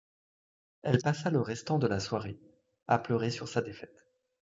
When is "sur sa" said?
3.29-3.61